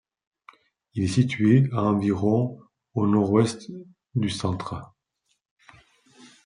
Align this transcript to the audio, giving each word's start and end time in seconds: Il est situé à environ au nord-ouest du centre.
Il 0.95 1.03
est 1.03 1.07
situé 1.07 1.69
à 1.73 1.83
environ 1.83 2.59
au 2.95 3.05
nord-ouest 3.05 3.69
du 4.15 4.31
centre. 4.31 4.95